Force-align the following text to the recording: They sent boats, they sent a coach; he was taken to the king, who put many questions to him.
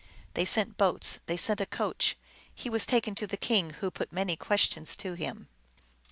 They 0.33 0.45
sent 0.45 0.77
boats, 0.79 1.19
they 1.27 1.37
sent 1.37 1.61
a 1.61 1.67
coach; 1.67 2.17
he 2.55 2.71
was 2.71 2.87
taken 2.87 3.13
to 3.13 3.27
the 3.27 3.37
king, 3.37 3.69
who 3.81 3.91
put 3.91 4.11
many 4.11 4.35
questions 4.35 4.95
to 4.95 5.13
him. 5.13 5.47